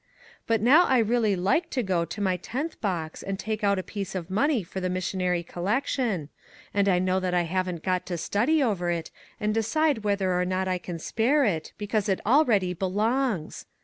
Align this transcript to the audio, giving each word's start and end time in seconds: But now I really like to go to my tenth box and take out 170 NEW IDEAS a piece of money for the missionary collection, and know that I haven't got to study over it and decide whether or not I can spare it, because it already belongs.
But 0.47 0.61
now 0.63 0.85
I 0.85 0.97
really 0.97 1.35
like 1.35 1.69
to 1.69 1.83
go 1.83 2.05
to 2.05 2.21
my 2.21 2.35
tenth 2.37 2.81
box 2.81 3.21
and 3.21 3.37
take 3.37 3.63
out 3.63 3.77
170 3.77 3.81
NEW 3.83 3.85
IDEAS 3.85 3.91
a 3.91 3.93
piece 3.93 4.15
of 4.25 4.31
money 4.33 4.63
for 4.63 4.79
the 4.81 4.89
missionary 4.89 5.43
collection, 5.43 6.29
and 6.73 7.05
know 7.05 7.19
that 7.19 7.35
I 7.35 7.43
haven't 7.43 7.83
got 7.83 8.07
to 8.07 8.17
study 8.17 8.63
over 8.63 8.89
it 8.89 9.11
and 9.39 9.53
decide 9.53 9.99
whether 10.03 10.33
or 10.33 10.43
not 10.43 10.67
I 10.67 10.79
can 10.79 10.97
spare 10.97 11.45
it, 11.45 11.73
because 11.77 12.09
it 12.09 12.19
already 12.25 12.73
belongs. 12.73 13.67